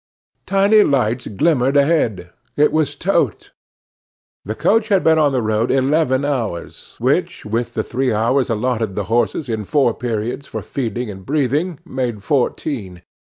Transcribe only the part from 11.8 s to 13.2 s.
made fourteen.